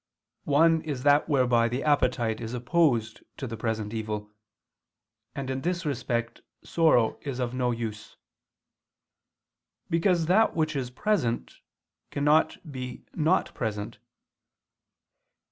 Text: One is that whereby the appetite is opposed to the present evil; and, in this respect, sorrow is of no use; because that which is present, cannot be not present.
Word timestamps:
One 0.49 0.81
is 0.81 1.03
that 1.03 1.29
whereby 1.29 1.69
the 1.69 1.83
appetite 1.83 2.41
is 2.41 2.55
opposed 2.55 3.21
to 3.37 3.45
the 3.45 3.55
present 3.55 3.93
evil; 3.93 4.31
and, 5.35 5.47
in 5.51 5.61
this 5.61 5.85
respect, 5.85 6.41
sorrow 6.63 7.19
is 7.21 7.37
of 7.37 7.53
no 7.53 7.69
use; 7.69 8.17
because 9.91 10.25
that 10.25 10.55
which 10.55 10.75
is 10.75 10.89
present, 10.89 11.57
cannot 12.09 12.71
be 12.71 13.05
not 13.13 13.53
present. 13.53 13.99